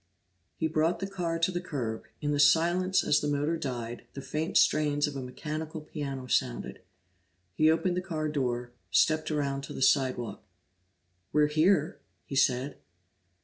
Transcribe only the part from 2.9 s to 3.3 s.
as the